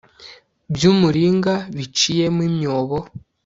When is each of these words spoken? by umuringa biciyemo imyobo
by 0.73 0.83
umuringa 0.91 1.53
biciyemo 1.75 2.41
imyobo 2.49 2.97